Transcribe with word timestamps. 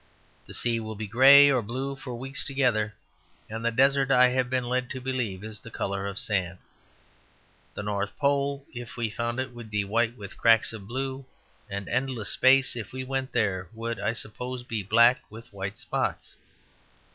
The 0.47 0.55
sea 0.55 0.79
will 0.79 0.95
be 0.95 1.05
grey 1.05 1.51
or 1.51 1.61
blue 1.61 1.95
for 1.95 2.15
weeks 2.15 2.43
together; 2.43 2.95
and 3.47 3.63
the 3.63 3.69
desert, 3.69 4.09
I 4.09 4.29
have 4.29 4.49
been 4.49 4.63
led 4.63 4.89
to 4.89 4.99
believe, 4.99 5.43
is 5.43 5.59
the 5.59 5.69
colour 5.69 6.07
of 6.07 6.17
sand. 6.17 6.57
The 7.75 7.83
North 7.83 8.17
Pole 8.17 8.65
(if 8.73 8.97
we 8.97 9.11
found 9.11 9.39
it) 9.39 9.53
would 9.53 9.69
be 9.69 9.83
white 9.85 10.17
with 10.17 10.39
cracks 10.39 10.73
of 10.73 10.87
blue; 10.87 11.25
and 11.69 11.87
Endless 11.87 12.29
Space 12.29 12.75
(if 12.75 12.91
we 12.91 13.03
went 13.03 13.31
there) 13.31 13.69
would, 13.75 13.99
I 13.99 14.13
suppose, 14.13 14.63
be 14.63 14.81
black 14.81 15.21
with 15.29 15.53
white 15.53 15.77
spots. 15.77 16.35